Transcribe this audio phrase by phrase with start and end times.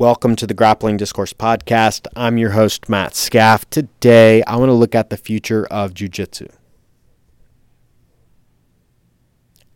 [0.00, 2.06] Welcome to the Grappling Discourse Podcast.
[2.16, 3.68] I'm your host, Matt Scaff.
[3.68, 6.48] Today, I want to look at the future of Jiu Jitsu.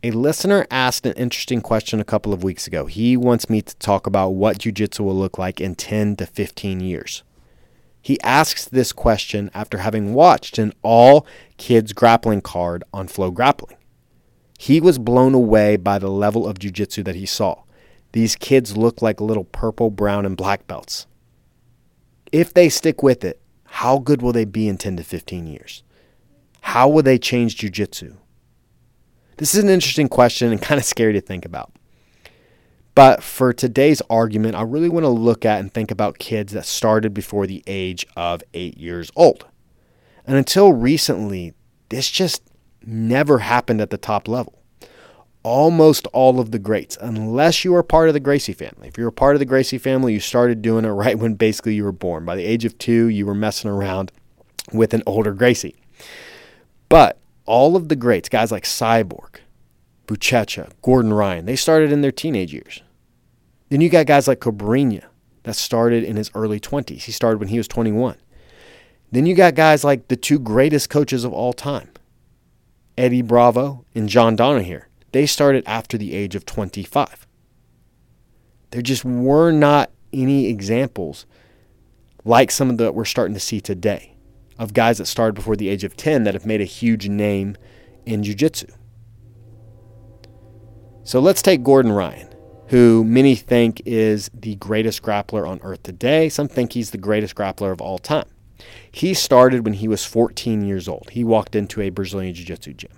[0.03, 2.87] A listener asked an interesting question a couple of weeks ago.
[2.87, 6.25] He wants me to talk about what Jiu Jitsu will look like in 10 to
[6.25, 7.23] 15 years.
[8.01, 11.27] He asks this question after having watched an all
[11.59, 13.77] kids grappling card on FloGrappling.
[14.59, 17.64] He was blown away by the level of Jiu Jitsu that he saw.
[18.15, 21.09] These kids look like little purple, brown, and black belts.
[22.31, 25.83] If they stick with it, how good will they be in 10 to 15 years?
[26.61, 28.17] How will they change jujitsu?
[29.39, 31.73] This is an interesting question and kind of scary to think about.
[32.95, 36.67] But for today's argument, I really want to look at and think about kids that
[36.67, 39.45] started before the age of eight years old.
[40.25, 41.53] And until recently,
[41.89, 42.45] this just
[42.87, 44.61] never happened at the top level
[45.45, 48.89] almost all of the greats, unless you are part of the Gracie family.
[48.89, 51.75] If you're a part of the Gracie family, you started doing it right when basically
[51.75, 52.25] you were born.
[52.25, 54.11] By the age of two, you were messing around
[54.73, 55.77] with an older Gracie.
[56.89, 59.37] But all of the greats, guys like Cyborg,
[60.07, 62.83] Buchecha, Gordon Ryan, they started in their teenage years.
[63.69, 65.05] Then you got guys like Cobrinha
[65.43, 67.03] that started in his early 20s.
[67.03, 68.17] He started when he was 21.
[69.13, 71.91] Then you got guys like the two greatest coaches of all time,
[72.97, 74.85] Eddie Bravo and John Danaher
[75.15, 77.29] they started after the age of 25.
[78.73, 81.25] There just were not any examples
[82.25, 84.17] like some of the we're starting to see today
[84.59, 87.57] of guys that started before the age of 10 that have made a huge name
[88.05, 88.67] in jiu-jitsu.
[91.05, 92.35] So let's take Gordon Ryan,
[92.71, 96.29] who many think is the greatest grappler on earth today.
[96.29, 98.29] Some think he's the greatest grappler of all time.
[98.91, 101.11] He started when he was 14 years old.
[101.13, 102.91] He walked into a Brazilian Jiu Jitsu gym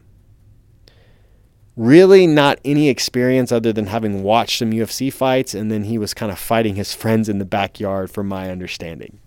[1.76, 6.14] really not any experience other than having watched some UFC fights, and then he was
[6.14, 9.20] kind of fighting his friends in the backyard, from my understanding.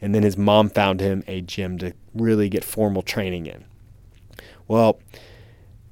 [0.00, 3.64] And then his mom found him a gym to really get formal training in.
[4.68, 5.00] Well,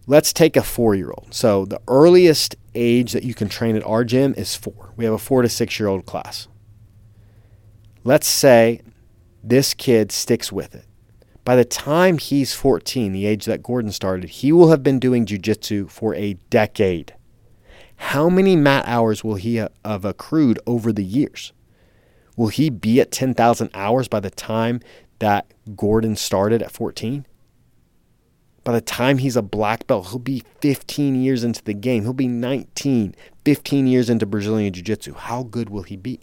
[0.07, 1.35] let's take a four year old.
[1.35, 4.93] So, the earliest age that you can train at our gym is four.
[4.97, 6.49] We have a four to six year old class.
[8.05, 8.83] Let's say
[9.43, 10.85] this kid sticks with it
[11.45, 15.27] by the time he's 14, the age that Gordon started, he will have been doing
[15.27, 17.15] jujitsu for a decade.
[17.97, 21.53] How many mat hours will he have accrued over the years?
[22.37, 24.81] Will he be at 10,000 hours by the time
[25.19, 27.27] that Gordon started at 14?
[28.65, 32.03] By the time he's a black belt, he'll be 15 years into the game.
[32.05, 33.15] He'll be 19,
[33.45, 35.15] 15 years into Brazilian Jiu Jitsu.
[35.15, 36.21] How good will he be?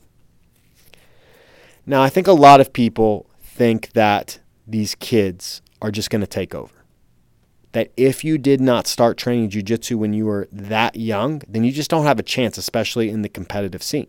[1.85, 6.28] Now, I think a lot of people think that these kids are just going to
[6.28, 6.74] take over.
[7.72, 11.72] That if you did not start training jujitsu when you were that young, then you
[11.72, 14.08] just don't have a chance, especially in the competitive scene.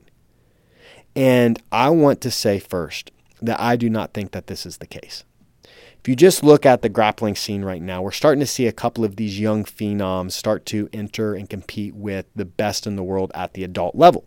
[1.15, 3.11] And I want to say first
[3.43, 5.25] that I do not think that this is the case.
[5.65, 8.73] If you just look at the grappling scene right now, we're starting to see a
[8.73, 13.03] couple of these young phenoms start to enter and compete with the best in the
[13.03, 14.25] world at the adult level.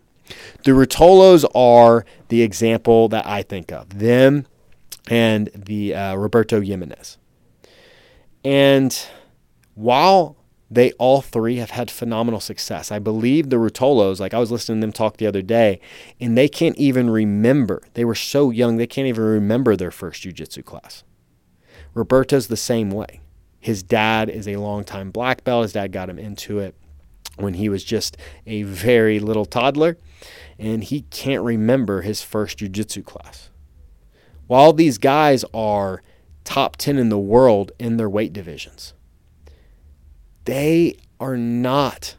[0.62, 3.98] The Ruotolos are the example that I think of.
[3.98, 4.46] Them
[5.08, 7.18] and the uh, Roberto Jimenez.
[8.44, 9.06] And
[9.74, 10.36] while
[10.70, 14.80] they all three have had phenomenal success, I believe the Ruotolos, like I was listening
[14.80, 15.80] to them talk the other day,
[16.20, 17.82] and they can't even remember.
[17.94, 21.04] They were so young, they can't even remember their first jiu-jitsu class.
[21.94, 23.20] Roberto's the same way.
[23.60, 25.62] His dad is a longtime black belt.
[25.62, 26.74] His dad got him into it
[27.36, 28.16] when he was just
[28.46, 29.96] a very little toddler,
[30.58, 33.50] and he can't remember his first jiu-jitsu class.
[34.46, 36.02] While these guys are
[36.44, 38.94] top 10 in the world in their weight divisions,
[40.44, 42.16] they are not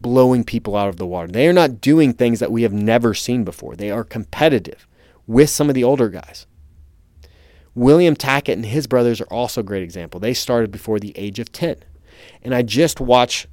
[0.00, 1.28] blowing people out of the water.
[1.28, 3.76] They are not doing things that we have never seen before.
[3.76, 4.86] They are competitive
[5.26, 6.46] with some of the older guys.
[7.74, 10.18] William Tackett and his brothers are also a great example.
[10.18, 11.76] They started before the age of 10.
[12.42, 13.46] And I just watched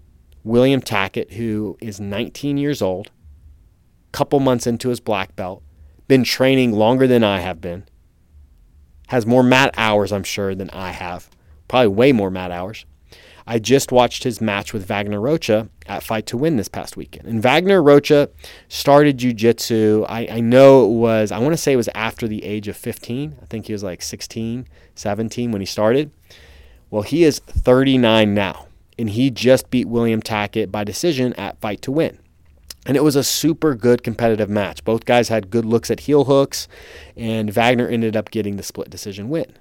[0.44, 3.12] William Tackett, who is 19 years old,
[4.12, 5.62] couple months into his black belt,
[6.07, 7.83] been training longer than I have been,
[9.07, 11.30] has more mat hours, I'm sure, than I have.
[11.68, 12.86] Probably way more mat hours.
[13.48, 17.28] I just watched his match with Wagner Rocha at Fight to Win this past weekend.
[17.28, 18.30] And Wagner Rocha
[18.69, 20.06] started jiu-jitsu.
[20.10, 22.75] I, I know it was, I want to say it was after the age of
[22.75, 23.38] 15.
[23.40, 26.10] I think he was like 16, 17 when he started.
[26.90, 28.66] Well, he is 39 now.
[28.98, 32.18] And he just beat William Tackett by decision at Fight to Win.
[32.86, 34.84] And it was a super good competitive match.
[34.84, 36.68] Both guys had good looks at heel hooks,
[37.18, 39.52] and Wagner ended up getting the split decision win.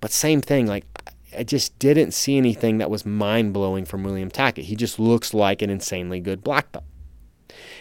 [0.00, 0.84] But same thing, like
[1.36, 4.64] I just didn't see anything that was mind blowing from William Tackett.
[4.64, 6.84] He just looks like an insanely good black belt.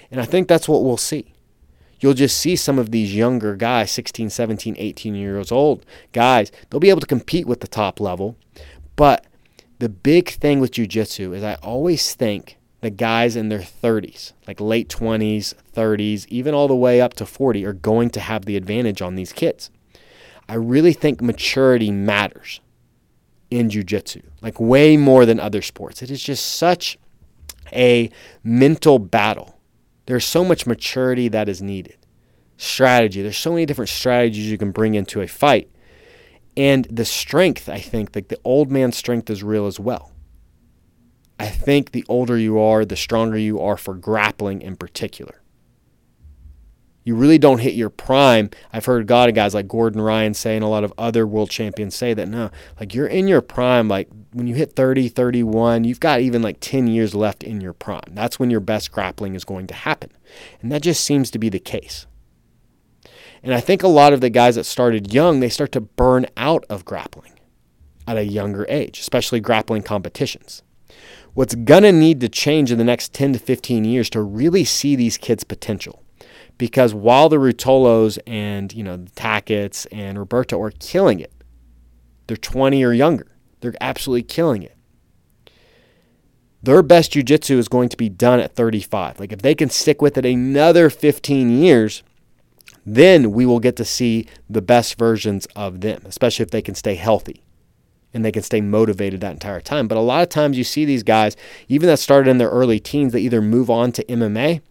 [0.10, 1.34] And I think that's what we'll see.
[2.02, 6.80] you'll just see some of these younger guys, 16, 17, 18 years old guys, they'll
[6.80, 8.36] be able to compete with the top level.
[8.96, 9.26] But
[9.80, 14.60] the big thing with jujitsu is I always think the guys in their 30s, like
[14.60, 18.58] late 20s, 30s, even all the way up to 40, are going to have the
[18.58, 19.70] advantage on these kids.
[20.50, 22.60] I really think maturity matters
[23.52, 26.02] in jujitsu, like way more than other sports.
[26.02, 26.98] It is just such
[27.72, 28.10] a
[28.44, 29.60] mental battle.
[30.08, 31.98] There's so much maturity that is needed.
[32.58, 33.22] Strategy.
[33.22, 35.70] There's so many different strategies you can bring into a fight.
[36.58, 40.12] And the strength, I think, like the old man strength is real as well.
[41.42, 45.42] I think the older you are, the stronger you are for grappling in particular.
[47.04, 48.52] You really don't hit your prime.
[48.72, 51.26] I've heard a lot of guys like Gordon Ryan say, and a lot of other
[51.26, 55.10] world champions say that no, like you're in your prime, like when you hit 30,
[55.10, 58.12] 31, you've got even like 10 years left in your prime.
[58.12, 60.12] That's when your best grappling is going to happen.
[60.62, 62.06] And that just seems to be the case.
[63.42, 66.28] And I think a lot of the guys that started young, they start to burn
[66.38, 67.40] out of grappling
[68.08, 70.62] at a younger age, especially grappling competitions.
[71.34, 74.66] What's going to need to change in the next 10 to 15 years to really
[74.66, 76.04] see these kids' potential.
[76.58, 81.32] Because while the Ruotolos and, you know, the Tackett's and Roberto are killing it,
[82.28, 83.28] they're 20 or younger.
[83.62, 84.76] They're absolutely killing it.
[86.62, 89.20] Their best jiu-jitsu is going to be done at 35.
[89.20, 92.04] Like if they can stick with it another 15 years,
[92.86, 96.76] then we will get to see the best versions of them, especially if they can
[96.76, 97.42] stay healthy
[98.14, 99.88] and they can stay motivated that entire time.
[99.88, 101.36] But a lot of times you see these guys,
[101.68, 104.62] even that started in their early teens, they either move on to MMA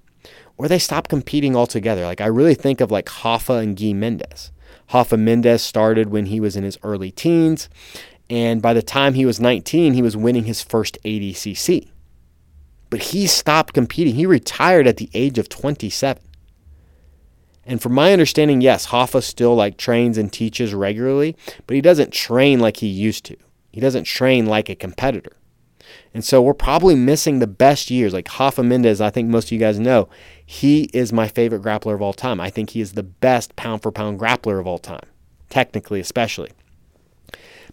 [0.57, 2.05] or they stop competing altogether.
[2.05, 4.53] Like I really think of like Rafa and Gui Mendes.
[4.93, 7.69] Rafa Mendes started when he was in his early teens,
[8.29, 11.89] and by the time he was 19, he was winning his first ADCC.
[12.91, 14.17] But he stopped competing.
[14.17, 16.23] He retired at the age of 27.
[17.71, 21.37] And from my understanding, yes, Rafa still like trains and teaches regularly,
[21.69, 23.37] but he doesn't train like he used to.
[23.71, 25.37] He doesn't train like a competitor.
[26.13, 28.13] And so we're probably missing the best years.
[28.13, 30.09] Like Rafa Mendes, I think most of you guys know,
[30.45, 32.41] he is my favorite grappler of all time.
[32.41, 35.07] I think he is the best pound for pound grappler of all time,
[35.49, 36.51] technically, especially.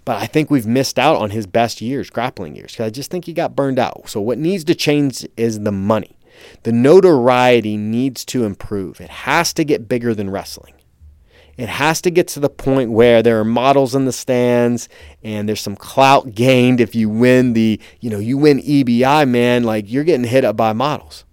[0.05, 3.09] But I think we've missed out on his best years, grappling years, because I just
[3.09, 4.09] think he got burned out.
[4.09, 6.16] So what needs to change is the money.
[6.63, 8.99] The notoriety needs to improve.
[9.01, 10.73] It has to get bigger than wrestling.
[11.57, 14.87] It has to get to the point where there are models in the stands
[15.23, 19.63] and there's some clout gained if you win the, you know, you win EBI, man,
[19.63, 21.25] like you're getting hit up by models.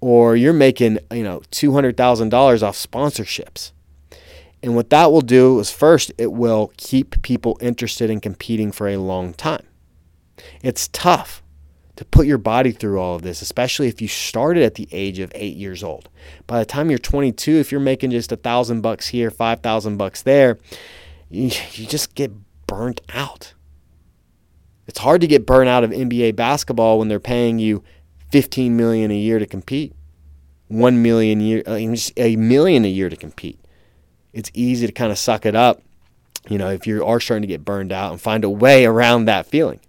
[0.00, 3.72] Or you're making, you know, $200,000 off sponsorships.
[4.62, 8.88] And what that will do is first, it will keep people interested in competing for
[8.88, 9.66] a long time.
[10.62, 11.42] It's tough
[12.00, 15.18] to put your body through all of this, especially if you started at the age
[15.18, 16.08] of eight years old.
[16.46, 19.98] By the time you're 22, if you're making just a thousand bucks here, five thousand
[19.98, 20.58] bucks there,
[21.28, 22.32] you, you just get
[22.66, 23.52] burnt out.
[24.86, 27.84] It's hard to get burnt out of NBA basketball when they're paying you
[28.32, 29.92] 15 million a year to compete,
[30.68, 31.78] one million year, uh,
[32.16, 33.60] a million a year to compete.
[34.32, 35.82] It's easy to kind of suck it up,
[36.48, 39.26] you know, if you are starting to get burned out and find a way around
[39.26, 39.80] that feeling.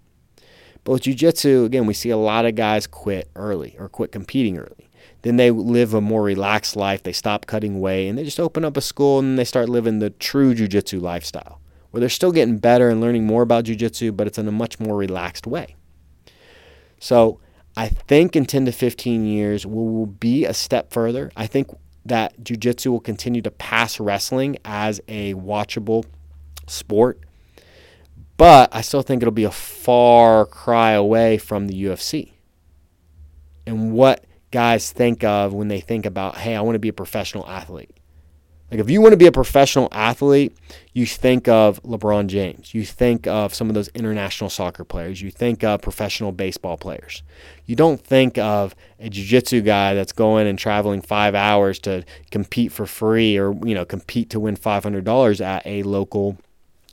[0.84, 4.58] But with jiu-jitsu, again, we see a lot of guys quit early or quit competing
[4.58, 4.90] early.
[5.22, 7.02] Then they live a more relaxed life.
[7.02, 10.00] They stop cutting weight and they just open up a school and they start living
[10.00, 11.60] the true jiu-jitsu lifestyle
[11.90, 14.80] where they're still getting better and learning more about jiu-jitsu, but it's in a much
[14.80, 15.76] more relaxed way.
[16.98, 17.38] So
[17.76, 21.30] I think in 10 to 15 years, we will be a step further.
[21.36, 21.68] I think
[22.06, 26.04] that jiu-jitsu will continue to pass wrestling as a watchable
[26.66, 27.20] sport
[28.42, 32.32] but I still think it'll be a far cry away from the UFC.
[33.68, 36.92] And what guys think of when they think about, hey, I want to be a
[36.92, 37.96] professional athlete.
[38.68, 40.56] Like if you want to be a professional athlete,
[40.92, 42.74] you think of LeBron James.
[42.74, 45.22] You think of some of those international soccer players.
[45.22, 47.22] You think of professional baseball players.
[47.64, 52.72] You don't think of a jiu-jitsu guy that's going and traveling 5 hours to compete
[52.72, 56.38] for free or, you know, compete to win $500 at a local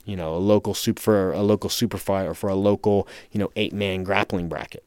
[0.04, 3.40] you know, a local super for a local super fight or for a local, you
[3.40, 4.84] know, eight man grappling bracket.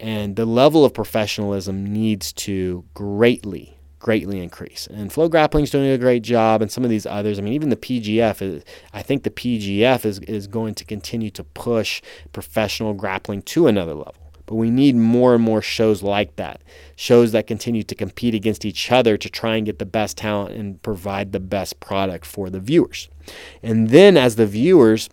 [0.00, 4.88] And the level of professionalism needs to greatly, greatly increase.
[4.88, 7.38] And FloGrappling is doing a great job, and some of these others.
[7.38, 8.64] I mean, even the PGF is.
[8.92, 13.94] I think the PGF is is going to continue to push professional grappling to another
[13.94, 14.23] level.
[14.54, 16.60] But we need more and more shows like that.
[16.94, 20.54] Shows that continue to compete against each other to try and get the best talent
[20.54, 23.08] and provide the best product for the viewers.
[23.64, 25.10] And then as the viewers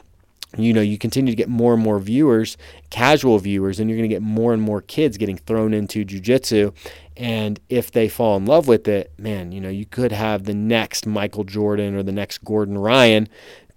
[0.59, 2.55] you know, you continue to get more and more viewers,
[2.91, 6.71] casual viewers, and you're going to get more and more kids getting thrown into jujitsu.
[7.17, 10.53] And if they fall in love with it, man, you know, you could have the
[10.53, 13.27] next Michael Jordan or the next Gordon Ryan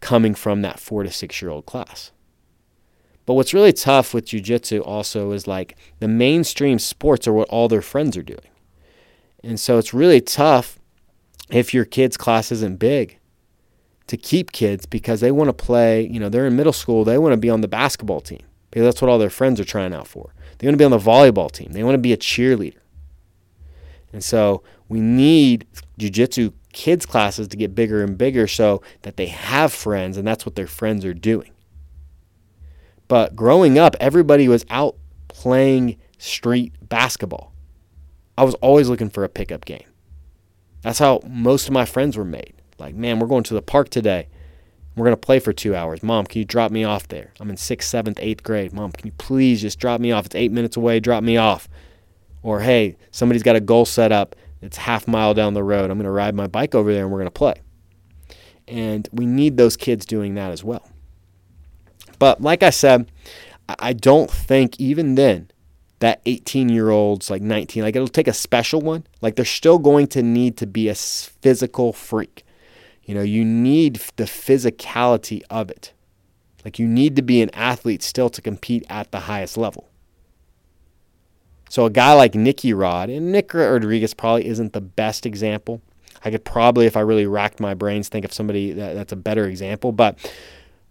[0.00, 2.10] coming from that four to six year old class.
[3.26, 7.68] But what's really tough with jujitsu also is like the mainstream sports are what all
[7.68, 8.40] their friends are doing.
[9.42, 10.78] And so it's really tough
[11.50, 13.18] if your kid's class isn't big
[14.06, 17.18] to keep kids because they want to play, you know, they're in middle school, they
[17.18, 19.94] want to be on the basketball team because that's what all their friends are trying
[19.94, 20.34] out for.
[20.58, 22.78] They want to be on the volleyball team, they want to be a cheerleader.
[24.12, 25.66] And so we need
[25.98, 30.44] jujitsu kids classes to get bigger and bigger so that they have friends and that's
[30.44, 31.50] what their friends are doing.
[33.08, 34.96] But growing up, everybody was out
[35.28, 37.52] playing street basketball.
[38.36, 39.86] I was always looking for a pickup game.
[40.82, 42.54] That's how most of my friends were made.
[42.78, 44.28] Like, man, we're going to the park today.
[44.96, 46.02] We're going to play for two hours.
[46.02, 47.32] Mom, can you drop me off there?
[47.40, 48.72] I'm in sixth, seventh, eighth grade.
[48.72, 50.26] Mom, can you please just drop me off?
[50.26, 51.00] It's eight minutes away.
[51.00, 51.68] Drop me off.
[52.42, 54.36] Or, hey, somebody's got a goal set up.
[54.60, 55.90] It's half mile down the road.
[55.90, 57.54] I'm going to ride my bike over there and we're going to play.
[58.68, 60.88] And we need those kids doing that as well.
[62.18, 63.10] But like I said,
[63.78, 65.50] I don't think even then
[66.00, 69.06] that 18 year olds, like 19, like it'll take a special one.
[69.20, 72.44] Like they're still going to need to be a physical freak.
[73.04, 75.92] You know, you need the physicality of it.
[76.64, 79.90] Like you need to be an athlete still to compete at the highest level.
[81.68, 85.82] So a guy like Nicky Rod, and Nick Rodriguez probably isn't the best example.
[86.24, 89.16] I could probably, if I really racked my brains, think of somebody that, that's a
[89.16, 89.92] better example.
[89.92, 90.18] But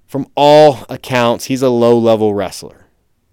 [0.07, 2.85] from all accounts, he's a low level wrestler.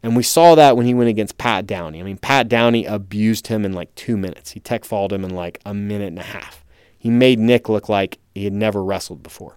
[0.02, 2.00] And we saw that when he went against Pat Downey.
[2.00, 4.52] I mean, Pat Downey abused him in like two minutes.
[4.52, 6.64] He tech falled him in like a minute and a half.
[6.98, 9.56] He made Nick look like he had never wrestled before.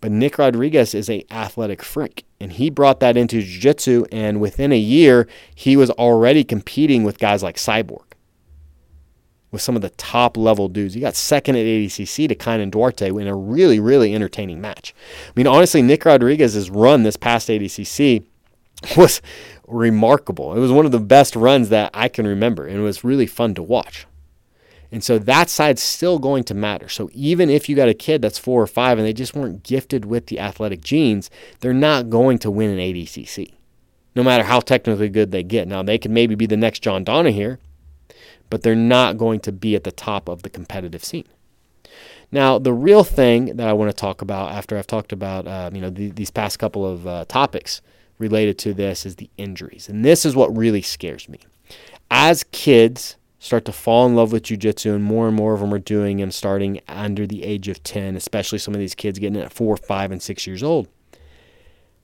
[0.00, 4.04] But Nick Rodriguez is a athletic freak, and he brought that into jiu-jitsu.
[4.12, 8.03] And within a year, he was already competing with guys like Cyborg
[9.54, 10.94] with some of the top level dudes.
[10.94, 14.92] He got second at ADCC to Kaynan Duarte in a really, really entertaining match.
[15.28, 18.24] I mean, honestly, Nick Rodriguez's run this past ADCC
[18.96, 19.22] was
[19.68, 20.54] remarkable.
[20.54, 23.26] It was one of the best runs that I can remember, and it was really
[23.26, 24.06] fun to watch.
[24.90, 26.88] And so that side's still going to matter.
[26.88, 29.62] So even if you got a kid that's four or five and they just weren't
[29.62, 31.30] gifted with the athletic genes,
[31.60, 33.52] they're not going to win an ADCC,
[34.16, 35.68] no matter how technically good they get.
[35.68, 37.58] Now, they could maybe be the next John Danaher,
[38.50, 41.26] but they're not going to be at the top of the competitive scene.
[42.30, 45.70] Now, the real thing that I want to talk about after I've talked about uh,
[45.72, 47.80] you know the, these past couple of uh, topics
[48.18, 51.38] related to this is the injuries, and this is what really scares me.
[52.10, 55.72] As kids start to fall in love with jujitsu, and more and more of them
[55.72, 59.40] are doing and starting under the age of ten, especially some of these kids getting
[59.40, 60.88] at four, five, and six years old.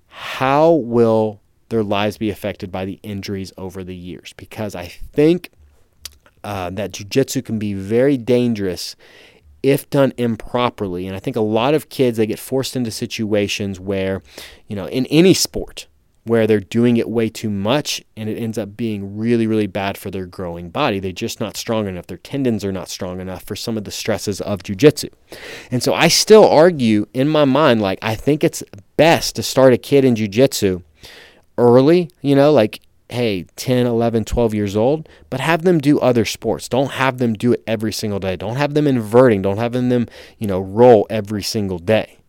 [0.07, 4.35] How will their lives be affected by the injuries over the years?
[4.37, 5.51] Because I think
[6.45, 8.97] uh, that jujitsu can be very dangerous
[9.63, 11.07] if done improperly.
[11.07, 14.23] And I think a lot of kids they get forced into situations where,
[14.67, 15.87] you know, in any sport,
[16.25, 19.97] where they're doing it way too much and it ends up being really, really bad
[19.97, 21.01] for their growing body.
[21.01, 22.07] They're just not strong enough.
[22.07, 25.11] Their tendons are not strong enough for some of the stresses of jujitsu.
[25.71, 28.63] And so I still argue in my mind, like, I think it's
[28.97, 30.83] best to start a kid in jujitsu
[31.57, 32.81] early, you know, like
[33.11, 36.69] hey, 10, 11, 12 years old, but have them do other sports.
[36.69, 38.37] Don't have them do it every single day.
[38.37, 39.43] Don't have them inverting.
[39.43, 40.07] Don't have them,
[40.39, 42.21] you know, roll every single day.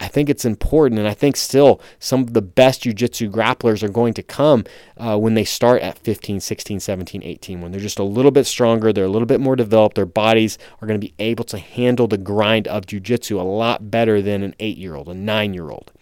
[0.00, 3.88] I think it's important, and I think still some of the best jiu-jitsu grapplers are
[3.88, 4.64] going to come
[4.96, 8.44] uh, when they start at 15, 16, 17, 18, when they're just a little bit
[8.44, 11.58] stronger, they're a little bit more developed, their bodies are going to be able to
[11.58, 15.92] handle the grind of jiu-jitsu a lot better than an eight-year-old, a nine-year-old.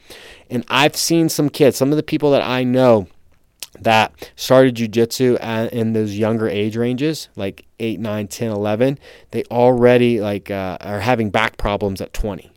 [0.49, 3.09] And I've seen some kids, some of the people that I know
[3.81, 5.38] that started jujitsu
[5.73, 8.99] in those younger age ranges, like 8, 9, 10, 11,
[9.31, 12.50] they already like uh, are having back problems at 20.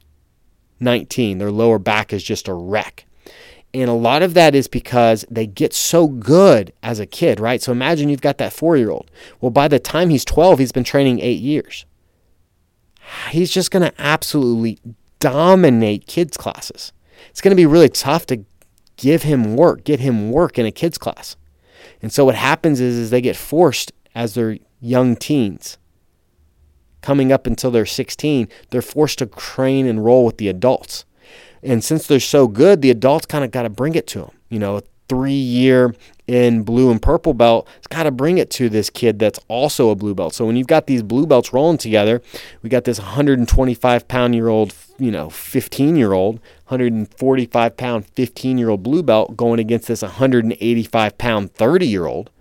[0.79, 3.05] 19, their lower back is just a wreck.
[3.73, 7.61] And a lot of that is because they get so good as a kid, right?
[7.61, 9.11] So imagine you've got that four year old.
[9.41, 11.85] Well, by the time he's 12, he's been training eight years.
[13.31, 14.79] He's just going to absolutely
[15.19, 16.93] dominate kids' classes.
[17.29, 18.45] It's going to be really tough to
[18.97, 21.35] give him work, get him work in a kids class.
[22.01, 25.77] And so what happens is, is they get forced as they're young teens.
[27.01, 31.05] Coming up until they're 16, they're forced to train and roll with the adults.
[31.61, 34.31] And since they're so good, the adults kind of got to bring it to them.
[34.49, 35.95] You know, three year
[36.27, 39.89] in blue and purple belt, it's got to bring it to this kid that's also
[39.89, 40.33] a blue belt.
[40.33, 42.21] So when you've got these blue belts rolling together,
[42.61, 46.35] we got this 125 pound year old, you know, 15 year old,
[46.67, 52.31] 145 pound 15 year old blue belt going against this 185 pound 30 year old.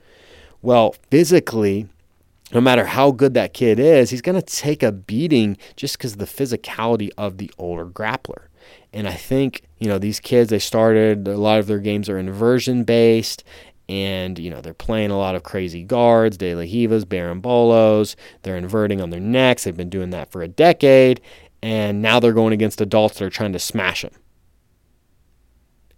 [0.62, 1.88] Well, physically,
[2.52, 6.12] no matter how good that kid is, he's going to take a beating just because
[6.12, 8.44] of the physicality of the older grappler.
[8.92, 12.18] And I think, you know, these kids, they started, a lot of their games are
[12.18, 13.44] inversion based.
[13.88, 18.16] And, you know, they're playing a lot of crazy guards, De La Rivas, Bolos.
[18.42, 19.64] They're inverting on their necks.
[19.64, 21.20] They've been doing that for a decade.
[21.62, 24.12] And now they're going against adults that are trying to smash them.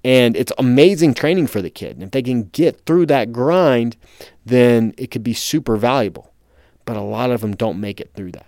[0.05, 1.97] And it's amazing training for the kid.
[1.97, 3.97] And if they can get through that grind,
[4.45, 6.33] then it could be super valuable.
[6.85, 8.46] But a lot of them don't make it through that.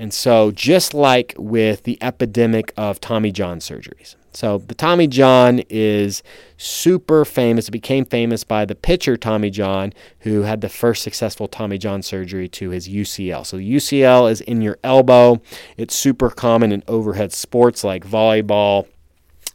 [0.00, 4.16] And so, just like with the epidemic of Tommy John surgeries.
[4.32, 6.22] So, the Tommy John is
[6.56, 7.68] super famous.
[7.68, 12.00] It became famous by the pitcher Tommy John, who had the first successful Tommy John
[12.00, 13.44] surgery to his UCL.
[13.44, 15.42] So, UCL is in your elbow.
[15.76, 18.86] It's super common in overhead sports like volleyball,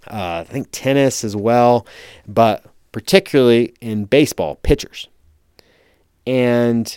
[0.05, 1.87] uh, I think tennis as well,
[2.27, 5.07] but particularly in baseball, pitchers.
[6.27, 6.95] And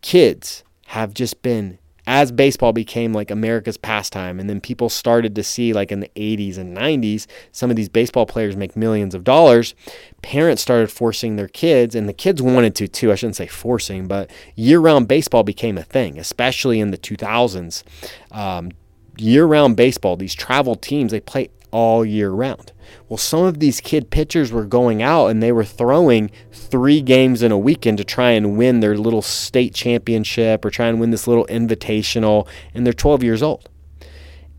[0.00, 5.42] kids have just been as baseball became like America's pastime, and then people started to
[5.42, 9.22] see, like in the 80s and 90s, some of these baseball players make millions of
[9.22, 9.74] dollars,
[10.20, 13.12] parents started forcing their kids, and the kids wanted to too.
[13.12, 17.84] I shouldn't say forcing, but year round baseball became a thing, especially in the 2000s.
[18.32, 18.72] Um,
[19.16, 22.72] year round baseball, these travel teams, they play all year round.
[23.08, 27.42] Well, some of these kid pitchers were going out and they were throwing three games
[27.42, 31.10] in a weekend to try and win their little state championship or try and win
[31.10, 33.68] this little invitational, and they're 12 years old.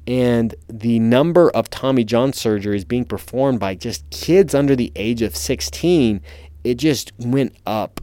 [0.05, 5.21] And the number of Tommy John surgeries being performed by just kids under the age
[5.21, 6.19] of 16,
[6.63, 8.01] it just went up.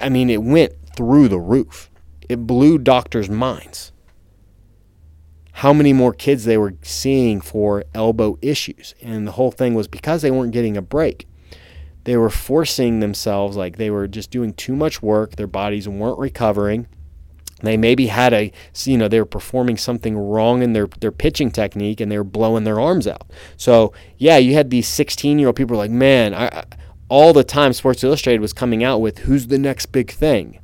[0.00, 1.90] I mean, it went through the roof.
[2.28, 3.92] It blew doctors' minds
[5.56, 8.94] how many more kids they were seeing for elbow issues.
[9.00, 11.26] And the whole thing was because they weren't getting a break.
[12.04, 15.36] They were forcing themselves, like they were just doing too much work.
[15.36, 16.88] Their bodies weren't recovering.
[17.62, 18.52] They maybe had a,
[18.84, 22.24] you know, they were performing something wrong in their, their pitching technique and they were
[22.24, 23.30] blowing their arms out.
[23.56, 26.64] So, yeah, you had these 16 year old people like, man, I,
[27.08, 30.60] all the time Sports Illustrated was coming out with who's the next big thing.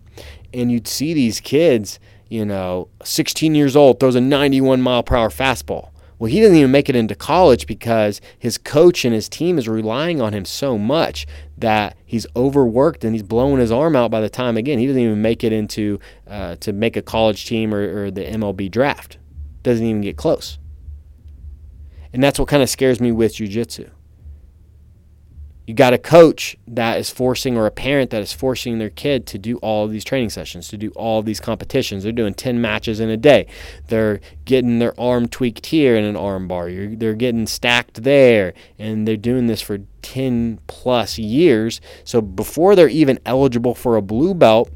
[0.52, 1.98] And you'd see these kids
[2.32, 5.90] you know, 16 years old, throws a 91 mile per hour fastball.
[6.18, 9.68] Well, he doesn't even make it into college because his coach and his team is
[9.68, 11.26] relying on him so much
[11.58, 15.02] that he's overworked and he's blowing his arm out by the time again he doesn't
[15.02, 19.18] even make it into uh, to make a college team or, or the MLB draft.
[19.62, 20.58] Doesn't even get close.
[22.14, 23.90] And that's what kind of scares me with jujitsu
[25.66, 29.26] you got a coach that is forcing or a parent that is forcing their kid
[29.28, 32.02] to do all of these training sessions to do all these competitions.
[32.02, 33.46] They're doing 10 matches in a day.
[33.86, 36.68] They're getting their arm tweaked here in an arm bar.
[36.68, 41.80] You're, they're getting stacked there and they're doing this for 10 plus years.
[42.02, 44.70] So before they're even eligible for a blue belt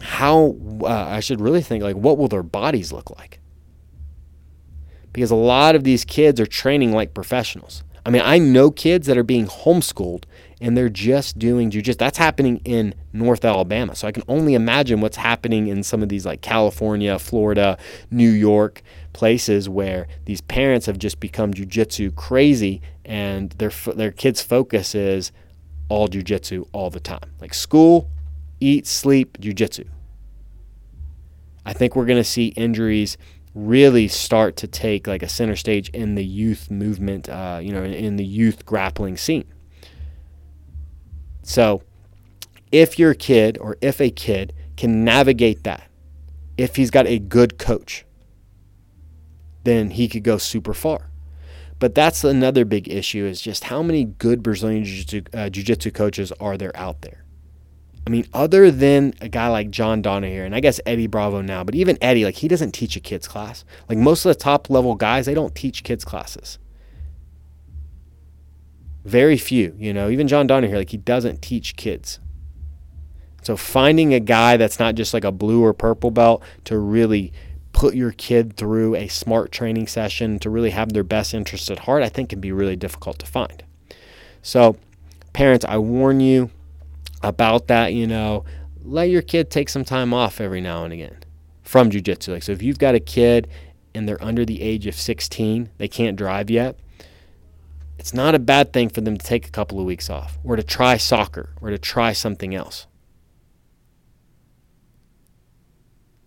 [0.00, 3.40] how uh, i should really think like what will their bodies look like?
[5.12, 9.06] Because a lot of these kids are training like professionals I mean, I know kids
[9.06, 10.24] that are being homeschooled
[10.60, 11.96] and they're just doing jujitsu.
[11.96, 13.94] That's happening in North Alabama.
[13.94, 17.78] So I can only imagine what's happening in some of these like California, Florida,
[18.10, 24.42] New York places where these parents have just become jujitsu crazy and their their kids'
[24.42, 25.32] focus is
[25.88, 27.30] all jujitsu all the time.
[27.40, 28.10] Like school,
[28.60, 29.86] eat, sleep, jujitsu.
[31.66, 33.16] I think we're going to see injuries
[33.54, 37.82] really start to take like a center stage in the youth movement, uh, you know,
[37.82, 39.44] in, in the youth grappling scene.
[41.42, 41.82] So,
[42.72, 45.88] if your kid or if a kid can navigate that,
[46.56, 48.04] if he's got a good coach,
[49.64, 51.10] then he could go super far.
[51.78, 56.32] But that's another big issue is just how many good Brazilian jiu-jitsu, uh, jiu-jitsu coaches
[56.40, 57.23] are there out there?
[58.06, 61.64] I mean, other than a guy like John Danaher, and I guess Eddie Bravo now,
[61.64, 63.64] but even Eddie, like he doesn't teach a kids class.
[63.88, 66.58] Like most of the top level guys, they don't teach kids classes.
[69.04, 72.20] Very few, you know, even John Danaher, like he doesn't teach kids.
[73.42, 77.32] So finding a guy that's not just like a blue or purple belt to really
[77.72, 81.80] put your kid through a smart training session to really have their best interest at
[81.80, 83.62] heart, I think can be really difficult to find.
[84.42, 84.76] So,
[85.32, 86.50] parents, I warn you,
[87.24, 88.44] about that, you know,
[88.82, 91.16] let your kid take some time off every now and again
[91.62, 92.34] from jujitsu.
[92.34, 93.48] Like, so if you've got a kid
[93.94, 96.78] and they're under the age of 16, they can't drive yet,
[97.98, 100.56] it's not a bad thing for them to take a couple of weeks off or
[100.56, 102.86] to try soccer or to try something else.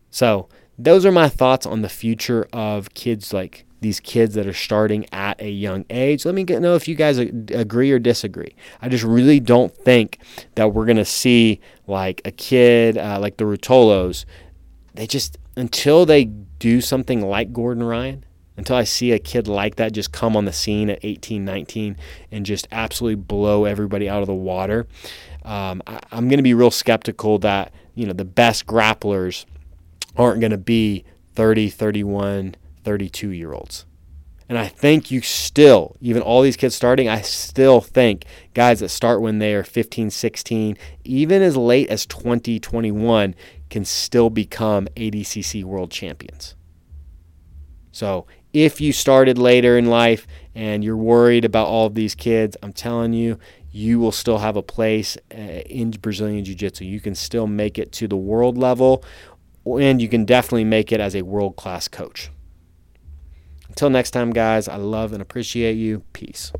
[0.09, 4.53] So, those are my thoughts on the future of kids like these kids that are
[4.53, 6.25] starting at a young age.
[6.25, 8.55] Let me get, know if you guys agree or disagree.
[8.81, 10.19] I just really don't think
[10.55, 14.25] that we're going to see like a kid uh, like the Ruotolos.
[14.95, 18.25] They just, until they do something like Gordon Ryan,
[18.57, 21.95] until I see a kid like that just come on the scene at 18, 19
[22.31, 24.87] and just absolutely blow everybody out of the water,
[25.45, 29.45] um, I, I'm going to be real skeptical that, you know, the best grapplers
[30.15, 32.55] aren't going to be 30, 31,
[32.87, 33.85] 32 year olds.
[34.47, 38.23] And I think you still, even all these kids starting, I still think
[38.53, 43.35] guys that start when they are 15, 16, even as late as 20, 21,
[43.69, 46.55] can still become ADCC world champions.
[47.91, 52.55] So if you started later in life and you're worried about all of these kids,
[52.63, 53.37] I'm telling you,
[53.69, 56.85] you will still have a place uh, in Brazilian Jiu Jitsu.
[56.85, 59.03] You can still make it to the world level,
[59.65, 62.31] and you can definitely make it as a world class coach.
[63.77, 65.99] Until next time, guys, I love and appreciate you.
[66.11, 66.51] Peace.